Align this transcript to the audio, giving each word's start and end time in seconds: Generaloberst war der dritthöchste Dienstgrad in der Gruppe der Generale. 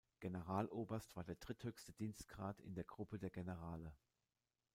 Generaloberst 0.19 1.15
war 1.15 1.23
der 1.23 1.35
dritthöchste 1.35 1.93
Dienstgrad 1.93 2.59
in 2.61 2.73
der 2.73 2.85
Gruppe 2.85 3.19
der 3.19 3.29
Generale. 3.29 3.93